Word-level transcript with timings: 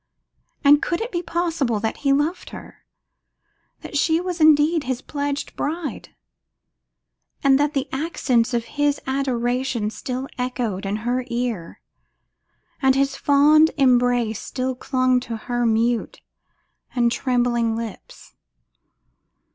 And 0.63 0.81
could 0.81 0.99
it 0.99 1.11
be 1.11 1.21
possible 1.21 1.79
that 1.79 1.97
he 1.97 2.11
loved 2.11 2.49
her, 2.49 2.83
that 3.81 3.95
she 3.95 4.19
was 4.19 4.41
indeed 4.41 4.85
his 4.85 4.99
pledged 4.99 5.55
bride, 5.55 6.15
that 7.43 7.75
the 7.75 7.87
accents 7.91 8.55
of 8.55 8.65
his 8.65 8.99
adoration 9.05 9.91
still 9.91 10.27
echoed 10.39 10.87
in 10.87 10.95
her 11.05 11.23
ear, 11.27 11.81
and 12.81 12.95
his 12.95 13.15
fond 13.15 13.69
embrace 13.77 14.41
still 14.41 14.73
clung 14.73 15.19
to 15.19 15.37
her 15.37 15.67
mute 15.67 16.19
and 16.95 17.11
trembling 17.11 17.75
lips! 17.75 18.33